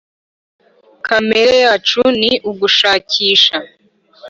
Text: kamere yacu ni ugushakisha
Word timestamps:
kamere 1.05 1.55
yacu 1.65 2.01
ni 2.19 2.31
ugushakisha 2.49 3.57